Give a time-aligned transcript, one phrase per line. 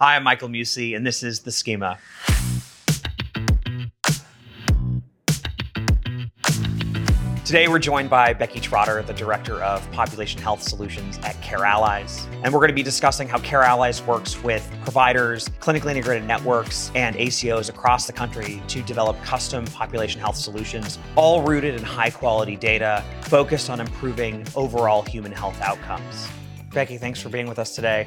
[0.00, 1.98] Hi, I'm Michael Meucci, and this is The Schema.
[7.44, 12.32] Today, we're joined by Becky Trotter, the Director of Population Health Solutions at CareAllies.
[12.44, 17.16] And we're going to be discussing how CareAllies works with providers, clinically integrated networks, and
[17.16, 22.54] ACOs across the country to develop custom population health solutions, all rooted in high quality
[22.54, 26.28] data, focused on improving overall human health outcomes.
[26.72, 28.06] Becky, thanks for being with us today.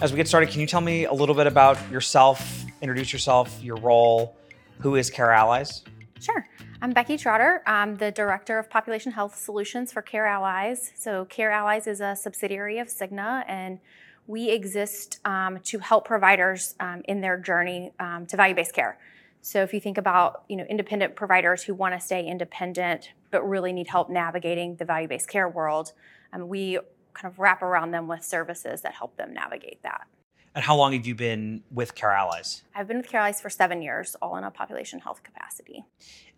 [0.00, 3.62] As we get started, can you tell me a little bit about yourself, introduce yourself,
[3.62, 4.34] your role,
[4.78, 5.82] who is CareAllies?
[6.18, 6.48] Sure.
[6.80, 7.62] I'm Becky Trotter.
[7.66, 10.92] I'm the Director of Population Health Solutions for CareAllies.
[10.96, 13.78] So, CareAllies is a subsidiary of Cigna, and
[14.26, 18.98] we exist um, to help providers um, in their journey um, to value-based care.
[19.42, 23.46] So, if you think about you know independent providers who want to stay independent but
[23.46, 25.92] really need help navigating the value-based care world,
[26.32, 26.78] um, we
[27.14, 30.06] kind of wrap around them with services that help them navigate that.
[30.54, 32.62] And how long have you been with CareAllies?
[32.74, 35.84] I've been with CareAllies for seven years, all in a population health capacity.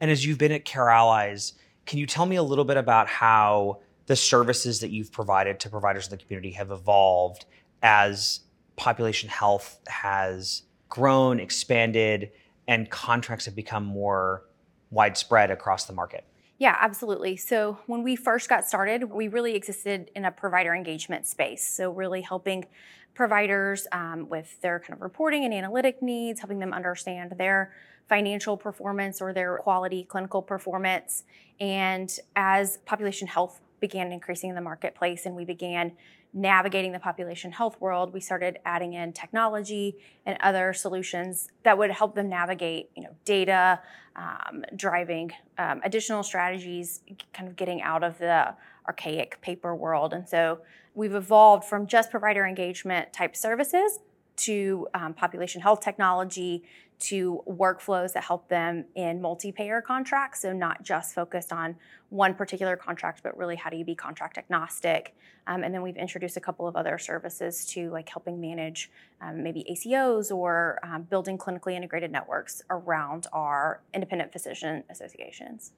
[0.00, 1.54] And as you've been at CareAllies,
[1.86, 5.70] can you tell me a little bit about how the services that you've provided to
[5.70, 7.46] providers in the community have evolved
[7.82, 8.40] as
[8.76, 12.30] population health has grown, expanded,
[12.68, 14.44] and contracts have become more
[14.90, 16.24] widespread across the market?
[16.62, 17.36] Yeah, absolutely.
[17.38, 21.68] So when we first got started, we really existed in a provider engagement space.
[21.68, 22.66] So really helping
[23.14, 27.72] providers um, with their kind of reporting and analytic needs, helping them understand their
[28.08, 31.24] financial performance or their quality clinical performance.
[31.58, 35.92] And as population health began increasing in the marketplace and we began
[36.32, 41.90] navigating the population health world, we started adding in technology and other solutions that would
[41.90, 43.78] help them navigate, you know, data,
[44.16, 47.02] um, driving um, additional strategies,
[47.34, 48.54] kind of getting out of the
[48.88, 50.14] archaic paper world.
[50.14, 50.60] And so
[50.94, 53.98] we've evolved from just provider engagement type services
[54.36, 56.64] to um, population health technology
[57.02, 60.42] to workflows that help them in multi-payer contracts.
[60.42, 61.74] So not just focused on
[62.10, 65.16] one particular contract but really how do you be contract agnostic.
[65.48, 68.88] Um, and then we've introduced a couple of other services to like helping manage
[69.20, 75.72] um, maybe acos or um, building clinically integrated networks around our independent physician associations.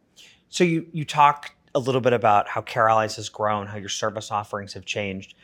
[0.50, 4.31] So you you talked a little bit about how CareAllies has grown how your service
[4.31, 5.34] offerings have changed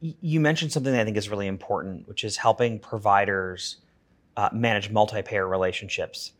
[0.00, 3.76] you mentioned something that I think is really important, which is helping providers
[4.36, 6.32] uh, manage multi-payer relationships.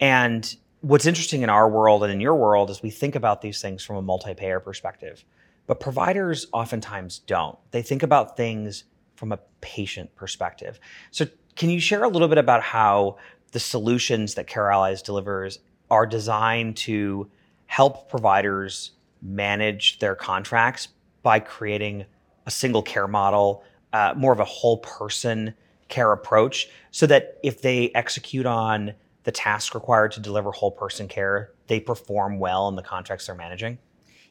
[0.00, 3.60] And what's interesting in our world and in your world is we think about these
[3.60, 5.24] things from a multi-payer perspective,
[5.66, 7.58] but providers oftentimes don't.
[7.70, 8.84] They think about things
[9.16, 10.80] from a patient perspective.
[11.10, 11.26] So,
[11.56, 13.18] can you share a little bit about how
[13.52, 17.30] the solutions that CareAllies delivers are designed to
[17.66, 18.90] help providers
[19.22, 20.88] manage their contracts
[21.22, 22.06] by creating
[22.46, 25.54] a single care model, uh, more of a whole person
[25.88, 28.94] care approach, so that if they execute on
[29.24, 33.34] the task required to deliver whole person care, they perform well in the contracts they're
[33.34, 33.78] managing?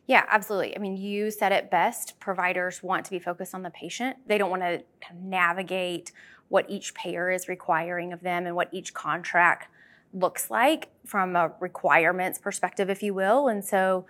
[0.05, 0.75] Yeah, absolutely.
[0.75, 2.19] I mean, you said it best.
[2.19, 4.17] Providers want to be focused on the patient.
[4.27, 4.83] They don't want to
[5.15, 6.11] navigate
[6.49, 9.69] what each payer is requiring of them and what each contract
[10.13, 13.47] looks like from a requirements perspective, if you will.
[13.47, 14.05] And so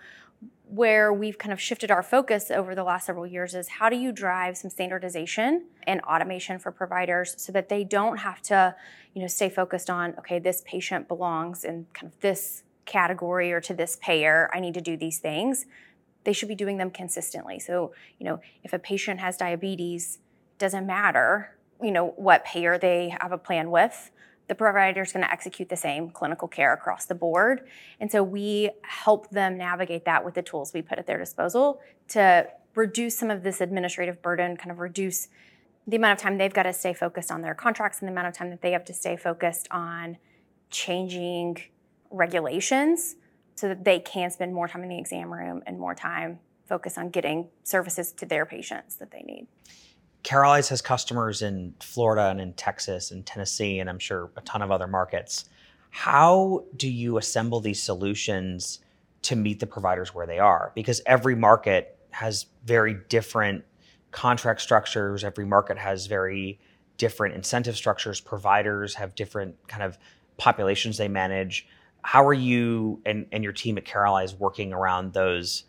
[0.66, 3.96] where we've kind of shifted our focus over the last several years is how do
[3.96, 8.74] you drive some standardization and automation for providers so that they don't have to
[9.12, 13.60] you know stay focused on okay this patient belongs in kind of this category or
[13.60, 15.66] to this payer i need to do these things.
[16.24, 17.58] They should be doing them consistently.
[17.58, 20.18] So you know if a patient has diabetes
[20.58, 24.10] doesn't matter you know what payer they have a plan with
[24.46, 27.66] the provider is going to execute the same clinical care across the board.
[28.00, 31.80] And so we help them navigate that with the tools we put at their disposal
[32.08, 35.28] to reduce some of this administrative burden, kind of reduce
[35.86, 38.28] the amount of time they've got to stay focused on their contracts and the amount
[38.28, 40.16] of time that they have to stay focused on
[40.70, 41.58] changing
[42.10, 43.16] regulations
[43.54, 46.96] so that they can spend more time in the exam room and more time focus
[46.96, 49.46] on getting services to their patients that they need.
[50.24, 54.62] CareAllies has customers in Florida and in Texas and Tennessee, and I'm sure a ton
[54.62, 55.44] of other markets.
[55.90, 58.80] How do you assemble these solutions
[59.22, 60.72] to meet the providers where they are?
[60.74, 63.64] Because every market has very different
[64.10, 66.58] contract structures, every market has very
[66.96, 69.98] different incentive structures, providers have different kind of
[70.38, 71.68] populations they manage.
[72.02, 75.64] How are you and, and your team at CareAllies working around those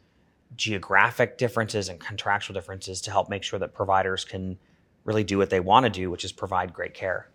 [0.56, 4.58] geographic differences and contractual differences to help make sure that providers can
[5.04, 7.30] really do what they want to do, which is provide great care.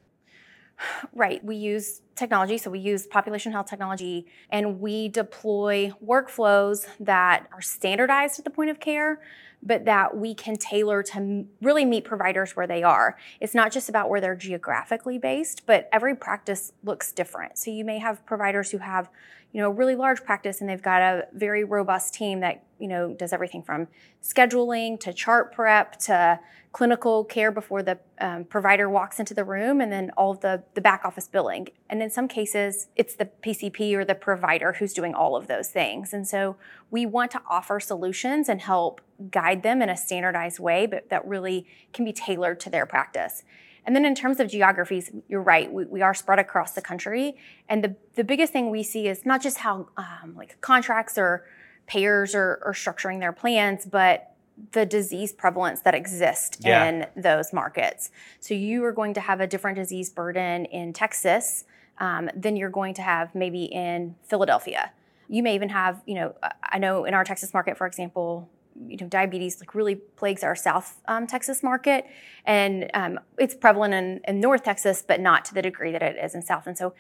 [1.13, 1.45] Right.
[1.45, 2.57] We use technology.
[2.59, 8.51] So we use population health technology and we deploy workflows that are standardized at the
[8.51, 9.21] point of care,
[9.63, 13.19] but that we can tailor to really meet providers where they are.
[13.41, 17.59] It's not just about where they're geographically based, but every practice looks different.
[17.59, 19.11] So you may have providers who have,
[19.53, 22.87] you know, a really large practice and they've got a very robust team that, you
[22.87, 23.89] know, does everything from
[24.23, 26.39] scheduling to chart prep to
[26.73, 30.81] clinical care before the um, provider walks into the room and then all the, the
[30.81, 31.67] back office billing.
[31.89, 35.69] And in some cases, it's the PCP or the provider who's doing all of those
[35.69, 36.13] things.
[36.13, 36.57] And so
[36.91, 39.01] we want to offer solutions and help
[39.33, 43.43] guide them in a standardized way, but that really can be tailored to their practice.
[43.87, 47.37] And then in terms of geographies, you're right, we, we are spread across the country.
[47.69, 51.45] And the, the biggest thing we see is not just how um, like contracts or
[51.87, 54.35] payers are, are structuring their plans, but
[54.73, 56.85] the disease prevalence that exists yeah.
[56.85, 58.11] in those markets.
[58.41, 61.65] So you are going to have a different disease burden in Texas
[61.99, 64.93] um, than you're going to have maybe in Philadelphia.
[65.29, 68.49] You may even have, you know, I know in our Texas market, for example,
[68.87, 72.07] you know, diabetes like really plagues our South um, Texas market,
[72.45, 76.17] and um, it's prevalent in, in North Texas, but not to the degree that it
[76.23, 76.67] is in South.
[76.67, 76.95] And so,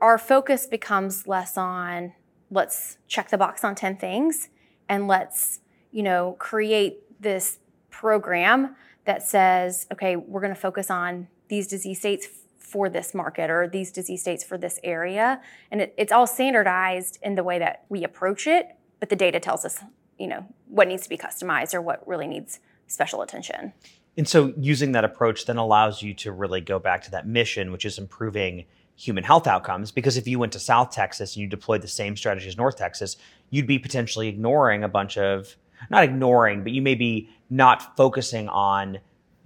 [0.00, 2.12] our focus becomes less on
[2.50, 4.48] let's check the box on ten things,
[4.88, 5.60] and let's
[5.96, 7.58] you know, create this
[7.90, 8.76] program
[9.06, 12.28] that says, okay, we're going to focus on these disease states
[12.58, 15.40] for this market or these disease states for this area.
[15.70, 19.40] And it, it's all standardized in the way that we approach it, but the data
[19.40, 19.82] tells us,
[20.18, 23.72] you know, what needs to be customized or what really needs special attention.
[24.16, 27.70] And so using that approach then allows you to really go back to that mission,
[27.70, 28.64] which is improving
[28.96, 29.92] human health outcomes.
[29.92, 32.76] Because if you went to South Texas and you deployed the same strategy as North
[32.76, 33.16] Texas,
[33.50, 35.54] you'd be potentially ignoring a bunch of
[35.90, 38.98] not ignoring, but you may be not focusing on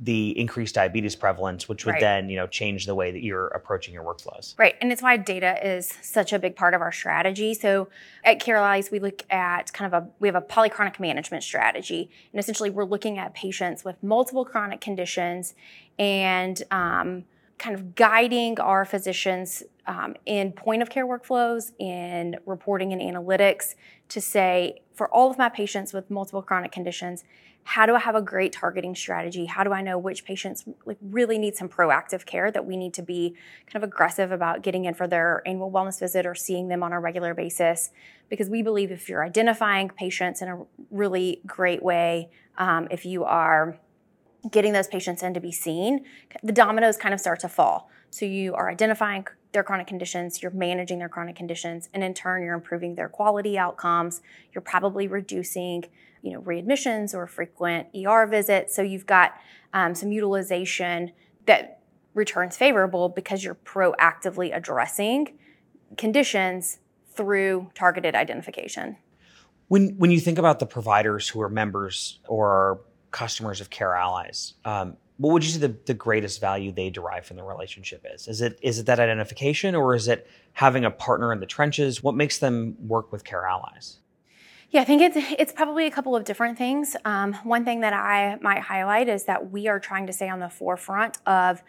[0.02, 2.00] the increased diabetes prevalence, which would right.
[2.00, 4.58] then, you know, change the way that you're approaching your workflows.
[4.58, 4.74] Right.
[4.80, 7.52] And it's why data is such a big part of our strategy.
[7.52, 7.88] So
[8.24, 8.60] at Care
[8.90, 12.10] we look at kind of a we have a polychronic management strategy.
[12.32, 15.54] And essentially we're looking at patients with multiple chronic conditions
[15.98, 17.24] and um,
[17.58, 23.74] kind of guiding our physicians um, in point of care workflows, in reporting and analytics
[24.08, 27.24] to say, for all of my patients with multiple chronic conditions,
[27.64, 29.46] how do I have a great targeting strategy?
[29.46, 32.92] How do I know which patients like really need some proactive care that we need
[32.92, 36.68] to be kind of aggressive about getting in for their annual wellness visit or seeing
[36.68, 37.92] them on a regular basis?
[38.28, 43.24] Because we believe if you're identifying patients in a really great way, um, if you
[43.24, 43.78] are
[44.50, 46.04] getting those patients in to be seen,
[46.42, 47.88] the dominoes kind of start to fall.
[48.10, 52.42] So you are identifying their chronic conditions, you're managing their chronic conditions, and in turn,
[52.42, 54.22] you're improving their quality outcomes.
[54.52, 55.84] You're probably reducing,
[56.22, 58.74] you know, readmissions or frequent ER visits.
[58.74, 59.34] So you've got
[59.72, 61.12] um, some utilization
[61.46, 61.80] that
[62.14, 65.38] returns favorable because you're proactively addressing
[65.96, 66.78] conditions
[67.12, 68.96] through targeted identification.
[69.68, 72.80] When when you think about the providers who are members or
[73.10, 77.36] customers of CareAllies, um, what would you say the, the greatest value they derive from
[77.36, 78.26] the relationship is?
[78.26, 82.02] Is it is it that identification or is it having a partner in the trenches?
[82.02, 83.98] What makes them work with CareAllies?
[84.70, 86.96] Yeah, I think it's it's probably a couple of different things.
[87.04, 90.40] Um, one thing that I might highlight is that we are trying to stay on
[90.40, 91.62] the forefront of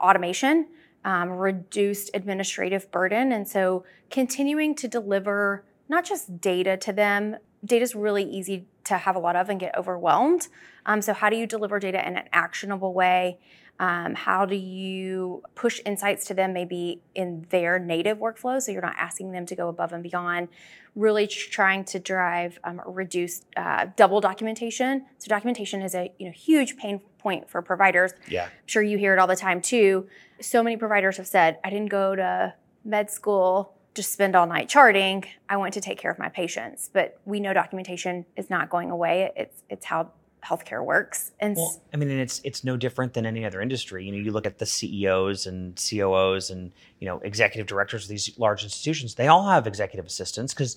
[0.00, 0.66] automation,
[1.04, 7.36] um, reduced administrative burden, and so continuing to deliver not just data to them.
[7.62, 10.48] Data is really easy to have a lot of and get overwhelmed.
[10.84, 13.38] Um, so, how do you deliver data in an actionable way?
[13.78, 18.80] Um, how do you push insights to them maybe in their native workflow so you're
[18.80, 20.48] not asking them to go above and beyond?
[20.94, 25.04] Really trying to drive um, reduce uh, double documentation.
[25.18, 28.12] So documentation is a you know huge pain point for providers.
[28.28, 28.44] Yeah.
[28.44, 30.08] I'm sure you hear it all the time too.
[30.40, 34.68] So many providers have said i didn't go to med school just spend all night
[34.68, 35.24] charting.
[35.48, 36.90] I want to take care of my patients.
[36.92, 39.32] But we know documentation is not going away.
[39.34, 40.12] It's it's how
[40.44, 41.32] healthcare works.
[41.40, 44.04] And well, I mean, and it's it's no different than any other industry.
[44.04, 48.08] You know, you look at the CEOs and COOs and you know executive directors of
[48.08, 49.14] these large institutions.
[49.16, 50.76] They all have executive assistants because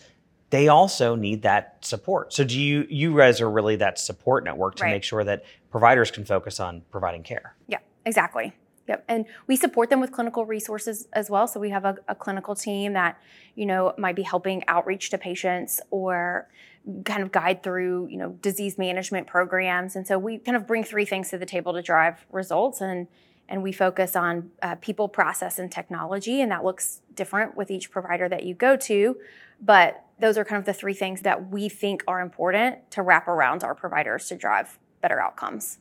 [0.49, 2.33] they also need that support.
[2.33, 4.91] So do you you guys are really that support network to right.
[4.91, 7.55] make sure that providers can focus on providing care?
[7.67, 8.53] Yeah, exactly.
[8.89, 11.47] Yep, and we support them with clinical resources as well.
[11.47, 13.21] So we have a, a, clinical team that,
[13.53, 16.47] you know, might be helping outreach to patients or
[17.05, 19.95] kind of guide through, you know, disease management programs.
[19.95, 23.05] And so we kind of bring three things to the table to drive results, and
[23.47, 27.91] and we focus on uh, people, process, and technology, and that looks different with each
[27.91, 29.17] provider that you go to,
[29.61, 33.27] but those are kind of the three things that we think are important to wrap
[33.27, 35.77] around our providers to drive better outcomes.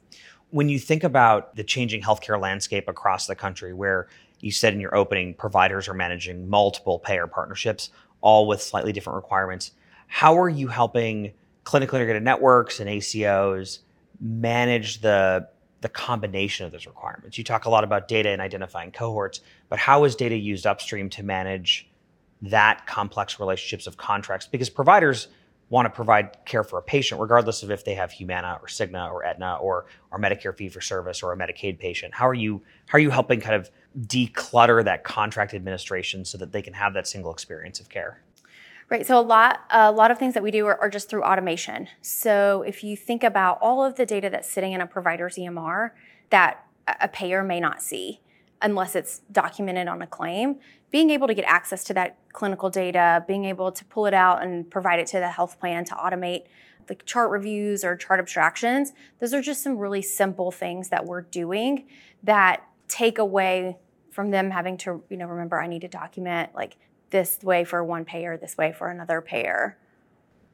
[0.50, 4.08] When you think about the changing healthcare landscape across the country, where
[4.40, 7.90] you said in your opening, providers are managing multiple payer partnerships,
[8.20, 9.72] all with slightly different requirements,
[10.06, 11.32] how are you helping
[11.64, 13.80] clinical integrated networks and ACOs
[14.20, 15.48] manage the
[15.80, 17.38] the combination of those requirements?
[17.38, 21.08] You talk a lot about data and identifying cohorts, but how is data used upstream
[21.10, 21.88] to manage
[22.42, 24.46] that complex relationships of contracts?
[24.46, 25.28] Because providers
[25.70, 29.10] want to provide care for a patient, regardless of if they have Humana or Cigna
[29.12, 32.14] or Aetna or or Medicare fee for service or a Medicaid patient.
[32.14, 36.52] How are you how are you helping kind of declutter that contract administration so that
[36.52, 38.22] they can have that single experience of care?
[38.90, 39.06] Right.
[39.06, 41.88] So a lot, a lot of things that we do are, are, just through automation.
[42.00, 45.90] So if you think about all of the data that's sitting in a provider's EMR
[46.30, 46.64] that
[46.98, 48.20] a payer may not see
[48.60, 50.56] unless it's documented on a claim,
[50.90, 54.42] being able to get access to that clinical data, being able to pull it out
[54.42, 56.44] and provide it to the health plan to automate
[56.86, 61.22] the chart reviews or chart abstractions, those are just some really simple things that we're
[61.22, 61.86] doing
[62.22, 63.76] that take away
[64.10, 66.76] from them having to, you know, remember I need to document like
[67.10, 69.78] this way for one payer, this way for another payer.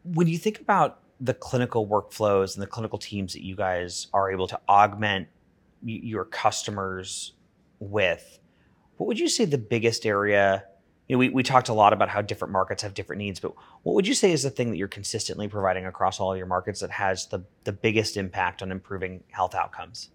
[0.02, 4.30] When you think about the clinical workflows and the clinical teams that you guys are
[4.30, 5.28] able to augment
[5.82, 7.32] your customers
[7.90, 8.38] with,
[8.96, 10.64] what would you say the biggest area?
[11.08, 13.52] You know, we, we talked a lot about how different markets have different needs, but
[13.82, 16.80] what would you say is the thing that you're consistently providing across all your markets
[16.80, 20.10] that has the, the biggest impact on improving health outcomes?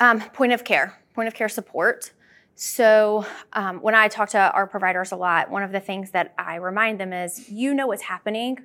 [0.00, 2.12] Um, point of care, point of care support.
[2.54, 3.24] So,
[3.54, 6.56] um, when I talk to our providers a lot, one of the things that I
[6.56, 8.58] remind them is you know what's happening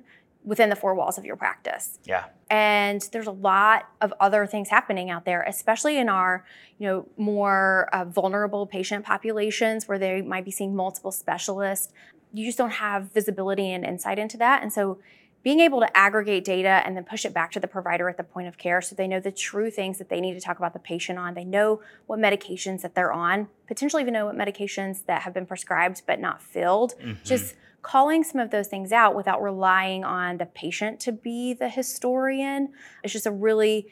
[0.48, 1.98] within the four walls of your practice.
[2.06, 2.24] Yeah.
[2.48, 6.46] And there's a lot of other things happening out there, especially in our,
[6.78, 11.92] you know, more uh, vulnerable patient populations where they might be seeing multiple specialists.
[12.32, 14.62] You just don't have visibility and insight into that.
[14.62, 14.98] And so
[15.42, 18.24] being able to aggregate data and then push it back to the provider at the
[18.24, 20.72] point of care so they know the true things that they need to talk about
[20.72, 21.34] the patient on.
[21.34, 25.46] They know what medications that they're on, potentially even know what medications that have been
[25.46, 26.94] prescribed but not filled.
[26.98, 27.22] Mm-hmm.
[27.22, 27.54] Just
[27.88, 32.68] calling some of those things out without relying on the patient to be the historian
[33.02, 33.88] is just a really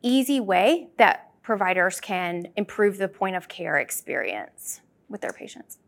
[0.00, 5.78] easy way that providers can improve the point of care experience with their patients.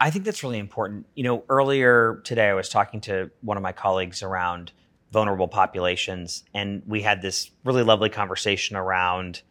[0.00, 1.06] I think that's really important.
[1.14, 4.72] You know, earlier today I was talking to one of my colleagues around
[5.12, 9.42] vulnerable populations, and we had this really lovely conversation around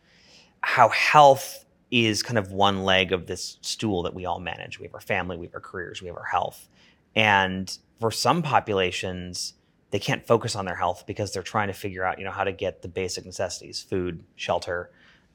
[0.60, 4.80] how health is kind of one leg of this stool that we all manage.
[4.80, 6.68] We have our family, we have our careers, we have our health.
[7.16, 9.54] And for some populations,
[9.92, 12.44] they can't focus on their health because they're trying to figure out, you know, how
[12.44, 14.90] to get the basic necessities, food, shelter.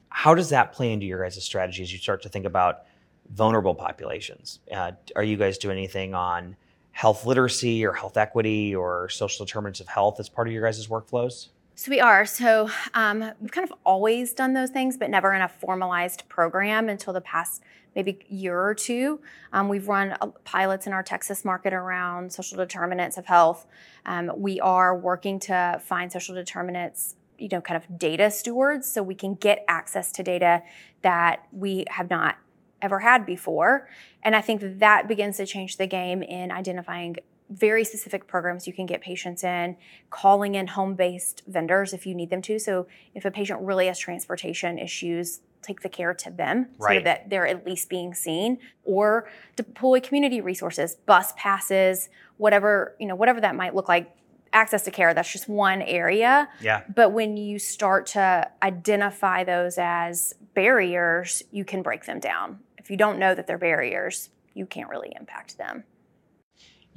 [0.09, 2.85] How does that play into your guys' strategy as you start to think about
[3.31, 4.61] vulnerable populations.
[4.73, 6.57] Uh, are you guys doing anything on
[6.93, 10.87] health literacy or health equity or social determinants of health as part of your guys'
[10.89, 11.49] workflows?
[11.79, 12.27] So we are.
[12.27, 16.89] So um, we've kind of always done those things, but never in a formalized program
[16.89, 17.63] until the past
[17.95, 19.21] maybe year or two.
[19.53, 23.65] Um, we've run uh, pilots in our Texas market around social determinants of health.
[24.07, 29.01] Um, we are working to find social determinants you know kind of data stewards so
[29.01, 30.65] we can get access to data
[31.03, 32.39] that we have not
[32.83, 33.89] ever had before.
[34.25, 37.19] And I think that begins to change the game in identifying
[37.50, 39.76] very specific programs you can get patients in,
[40.11, 42.59] calling in home based vendors if you need them to.
[42.59, 47.00] So if a patient really has transportation issues, take the care to them right.
[47.00, 53.09] so that they're at least being seen or deploy community resources bus passes whatever you
[53.09, 54.09] know whatever that might look like
[54.52, 59.78] access to care that's just one area yeah but when you start to identify those
[59.78, 64.64] as barriers you can break them down if you don't know that they're barriers, you
[64.64, 65.85] can't really impact them.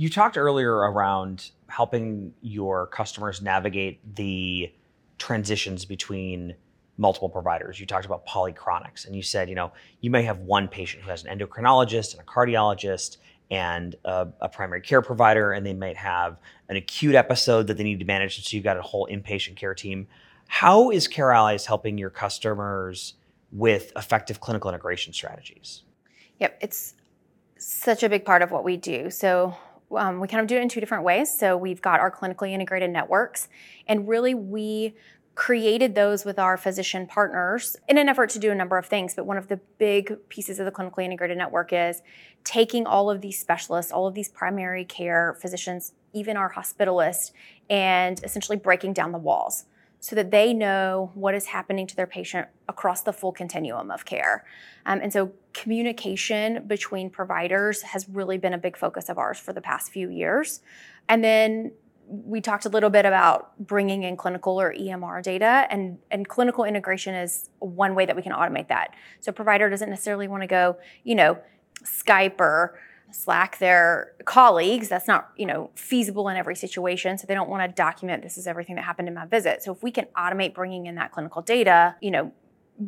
[0.02, 4.74] You talked earlier around helping your customers navigate the
[5.20, 6.56] transitions between
[6.98, 7.80] multiple providers.
[7.80, 11.12] You talked about polychronics and you said, you know, you may have one patient who
[11.12, 13.18] has an endocrinologist and a cardiologist
[13.52, 17.84] and a, a, primary care provider, and they might have an acute episode that they
[17.84, 18.44] need to manage.
[18.44, 20.08] So you've got a whole inpatient care team.
[20.48, 23.14] How is CareAllies helping your customers
[23.52, 25.84] with effective clinical integration strategies?
[26.40, 26.96] Yep, it's
[27.60, 29.12] such a big part of what we do.
[29.12, 29.56] So
[29.98, 31.36] um, we kind of do it in two different ways.
[31.38, 33.48] So we've got our clinically integrated networks,
[33.88, 34.96] and really we
[35.34, 39.16] created those with our physician partners in an effort to do a number of things.
[39.16, 42.02] But one of the big pieces of the clinically integrated network is
[42.44, 47.32] taking all of these specialists, all of these primary care physicians, even our hospitalists,
[47.70, 49.66] and essentially breaking down the walls
[50.02, 54.04] so that they know what is happening to their patient across the full continuum of
[54.04, 54.44] care.
[54.86, 59.54] Um, and so, communication between providers has really been a big focus of ours for
[59.54, 60.62] the past few years.
[61.08, 61.72] And then
[62.08, 66.64] we talked a little bit about bringing in clinical or EMR data, and, and clinical
[66.64, 68.96] integration is one way that we can automate that.
[69.20, 71.38] So, provider doesn't necessarily want to go, you know,
[71.84, 72.80] Skype or
[73.12, 77.62] slack their colleagues that's not you know feasible in every situation so they don't want
[77.64, 80.54] to document this is everything that happened in my visit so if we can automate
[80.54, 82.32] bringing in that clinical data you know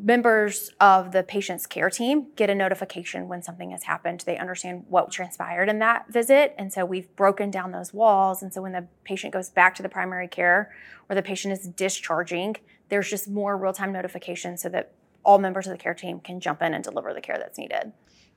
[0.01, 4.24] members of the patient's care team get a notification when something has happened.
[4.25, 6.56] They understand what transpired in that visit.
[6.58, 8.42] And so we've broken down those walls.
[8.42, 10.74] And so when the patient goes back to the primary care
[11.10, 12.56] or the patient is discharging,
[12.89, 16.39] there's just more real time notification so that all members of the care team can
[16.39, 17.94] jump in and deliver the care that's needed.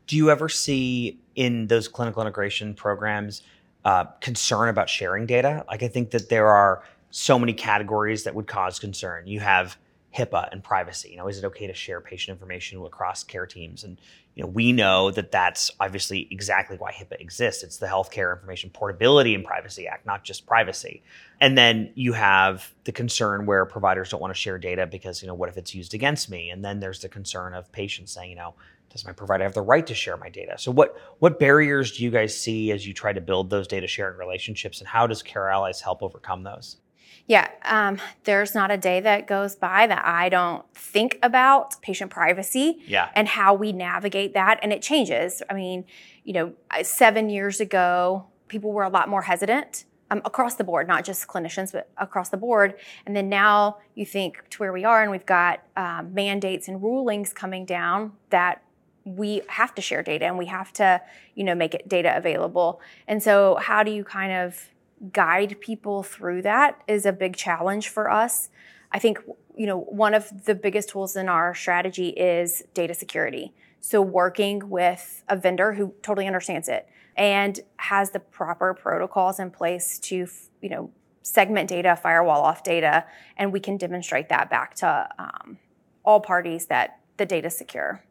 [0.07, 3.43] Do you ever see in those clinical integration programs
[3.85, 5.65] uh, concern about sharing data?
[5.69, 9.27] Like, I think that there are so many categories that would cause concern.
[9.27, 9.77] You have
[10.15, 11.11] HIPAA and privacy.
[11.11, 13.85] You know, is it okay to share patient information across care teams?
[13.85, 14.01] And
[14.35, 17.63] you know, we know that that's obviously exactly why HIPAA exists.
[17.63, 21.03] It's the Healthcare Information Portability and Privacy Act, not just privacy.
[21.41, 25.29] And then you have the concern where providers don't want to share data because you
[25.29, 26.51] know, what if it's used against me?
[26.51, 28.55] And then there's the concern of patients saying, you know,
[28.91, 30.57] does my provider have the right to share my data?
[30.57, 33.87] So what what barriers do you guys see as you try to build those data
[33.87, 36.79] sharing relationships, and how does CareAllies help overcome those?
[37.27, 42.11] Yeah, um, there's not a day that goes by that I don't think about patient
[42.11, 43.11] privacy yeah.
[43.15, 44.61] and how we navigate that.
[44.63, 45.43] And it changes.
[45.51, 45.85] I mean,
[46.25, 50.87] you know, seven years ago, people were a lot more hesitant um, across the board,
[50.87, 52.75] not just clinicians, but across the board.
[53.07, 56.83] And then now you think to where we are, and we've got um, mandates and
[56.83, 58.63] rulings coming down that
[59.05, 61.01] we have to share data and we have to,
[61.35, 62.81] you know, make it data available.
[63.07, 64.69] And so, how do you kind of
[65.13, 68.49] guide people through that is a big challenge for us.
[68.93, 69.19] I think
[69.57, 73.53] you know one of the biggest tools in our strategy is data security.
[73.81, 79.51] So working with a vendor who totally understands it and has the proper protocols in
[79.51, 80.27] place to
[80.61, 80.91] you know
[81.23, 83.05] segment data, firewall off data,
[83.37, 85.59] and we can demonstrate that back to um,
[86.05, 88.03] all parties that the data is secure.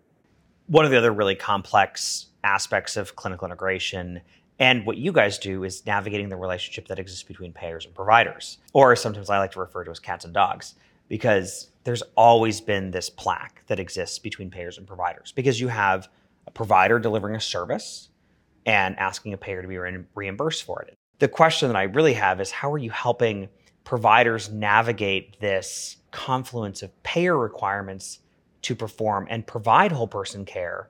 [0.68, 4.22] One of the other really complex aspects of clinical integration
[4.60, 8.58] and what you guys do is navigating the relationship that exists between payers and providers,
[8.74, 10.76] or sometimes I like to refer to as cats and dogs,
[11.10, 15.32] because there's always been this plaque that exists between payers and providers.
[15.32, 16.08] Because you have
[16.48, 18.10] a provider delivering a service
[18.66, 20.98] and asking a payer to be re- reimbursed for it.
[21.20, 23.50] The question that I really have is how are you helping
[23.84, 28.20] providers navigate this confluence of payer requirements
[28.64, 30.90] to perform and provide whole person care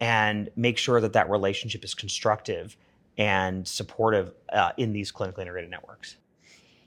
[0.00, 2.76] and make sure that that relationship is constructive
[3.16, 6.16] and supportive uh, in these clinically integrated networks?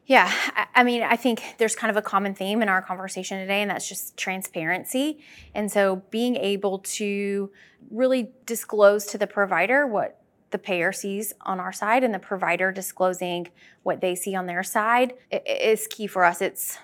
[0.08, 0.32] Yeah,
[0.74, 3.70] I mean, I think there's kind of a common theme in our conversation today, and
[3.70, 5.20] that's just transparency.
[5.54, 7.52] And so being able to
[7.92, 12.72] really disclose to the provider what the payer sees on our side and the provider
[12.72, 13.50] disclosing
[13.84, 16.42] what they see on their side is key for us.
[16.42, 16.78] It's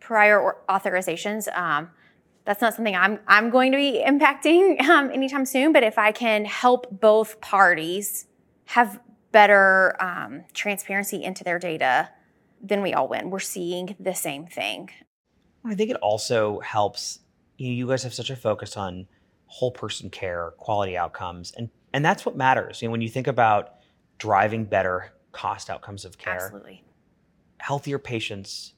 [0.00, 1.54] prior authorizations.
[1.56, 1.90] Um,
[2.44, 6.10] that's not something I'm, I'm going to be impacting um, anytime soon, but if I
[6.10, 8.26] can help both parties
[8.66, 9.00] have
[9.32, 12.10] better um, transparency into their data,
[12.62, 13.30] then we all win.
[13.30, 14.90] We're seeing the same thing.
[15.64, 17.20] I think it also helps.
[17.56, 19.06] You, know, you guys have such a focus on
[19.46, 22.82] whole person care, quality outcomes, and and that's what matters.
[22.82, 23.74] You know, when you think about
[24.18, 26.82] driving better cost outcomes of care, absolutely,
[27.58, 28.74] healthier patients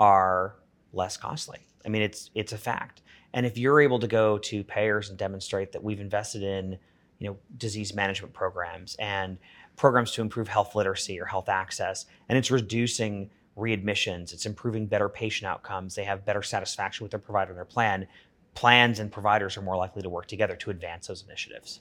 [0.00, 0.56] are
[0.92, 1.66] less costly.
[1.84, 3.02] I mean, it's it's a fact.
[3.32, 6.78] And if you're able to go to payers and demonstrate that we've invested in
[7.18, 9.38] you know, disease management programs and
[9.76, 12.06] programs to improve health literacy or health access.
[12.28, 15.94] And it's reducing readmissions, it's improving better patient outcomes.
[15.94, 18.06] They have better satisfaction with their provider and their plan.
[18.54, 21.80] Plans and providers are more likely to work together to advance those initiatives.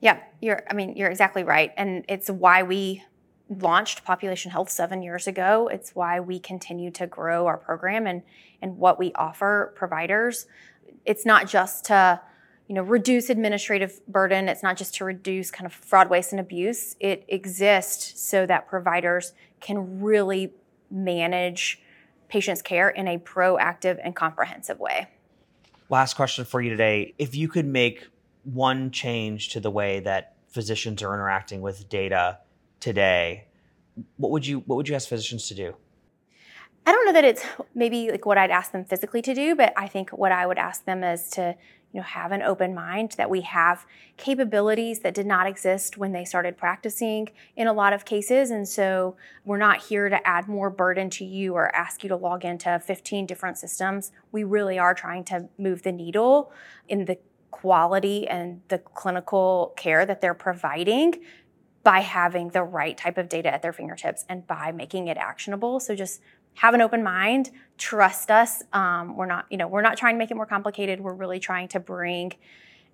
[0.00, 1.72] Yeah, you're I mean, you're exactly right.
[1.76, 3.02] And it's why we
[3.48, 5.68] launched population health seven years ago.
[5.68, 8.22] It's why we continue to grow our program and
[8.60, 10.46] and what we offer providers.
[11.04, 12.20] It's not just to
[12.68, 14.48] you know, reduce administrative burden.
[14.48, 16.96] It's not just to reduce kind of fraud, waste, and abuse.
[16.98, 20.52] It exists so that providers can really
[20.90, 21.80] manage
[22.28, 25.08] patients' care in a proactive and comprehensive way.
[25.88, 27.14] Last question for you today.
[27.18, 28.08] If you could make
[28.42, 32.38] one change to the way that physicians are interacting with data
[32.80, 33.46] today,
[34.16, 35.76] what would you what would you ask physicians to do?
[36.88, 39.72] I don't know that it's maybe like what I'd ask them physically to do, but
[39.76, 41.56] I think what I would ask them is to
[41.92, 46.12] you know have an open mind that we have capabilities that did not exist when
[46.12, 48.50] they started practicing in a lot of cases.
[48.50, 52.16] And so we're not here to add more burden to you or ask you to
[52.16, 54.12] log into 15 different systems.
[54.32, 56.52] We really are trying to move the needle
[56.88, 57.18] in the
[57.50, 61.14] quality and the clinical care that they're providing
[61.82, 65.78] by having the right type of data at their fingertips and by making it actionable.
[65.78, 66.20] So just
[66.56, 68.62] have an open mind, trust us.
[68.72, 71.00] Um, we're not, you know, we're not trying to make it more complicated.
[71.00, 72.32] We're really trying to bring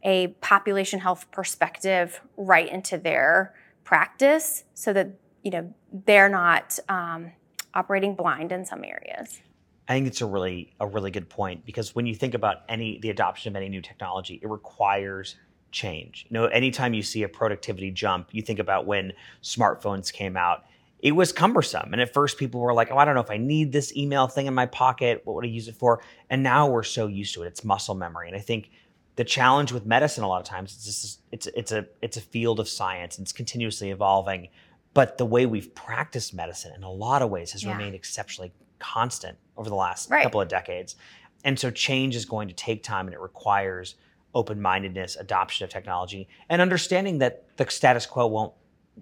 [0.02, 5.10] a population health perspective right into their practice so that
[5.42, 5.72] you know
[6.06, 7.32] they're not um,
[7.74, 9.40] operating blind in some areas.
[9.88, 12.98] I think it's a really a really good point because when you think about any
[13.00, 15.36] the adoption of any new technology, it requires
[15.70, 16.26] change.
[16.28, 20.64] You know, anytime you see a productivity jump, you think about when smartphones came out.
[21.02, 21.92] It was cumbersome.
[21.92, 24.28] And at first people were like, "Oh, I don't know if I need this email
[24.28, 25.20] thing in my pocket.
[25.24, 27.48] What would I use it for?" And now we're so used to it.
[27.48, 28.28] It's muscle memory.
[28.28, 28.70] And I think
[29.16, 32.20] the challenge with medicine a lot of times it's just it's it's a it's a
[32.20, 34.48] field of science and it's continuously evolving
[34.94, 37.72] but the way we've practiced medicine in a lot of ways has Yeah.
[37.72, 40.22] remained exceptionally constant over the last Right.
[40.22, 40.96] couple of decades
[41.44, 43.96] and so change is going to take time and it requires
[44.34, 48.54] open-mindedness adoption of technology and understanding that the status quo won't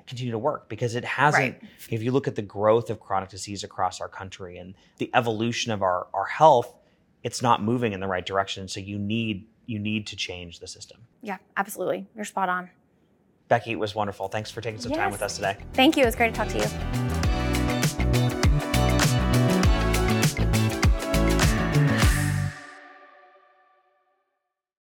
[0.07, 1.62] continue to work because it hasn't Right.
[1.90, 5.72] if you look at the growth of chronic disease across our country and the evolution
[5.72, 6.74] of our, our health
[7.22, 10.66] it's not moving in the right direction so you need you need to change the
[10.66, 12.07] system Yeah, absolutely.
[12.14, 12.70] You're spot on.
[13.48, 16.05] becky it was wonderful thanks for taking some time with us today Thank you.
[16.05, 17.19] It was great to talk to you.